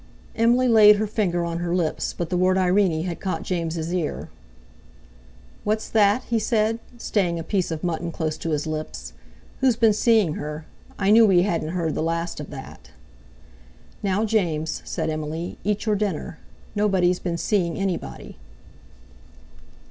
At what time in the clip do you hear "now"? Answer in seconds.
14.01-14.25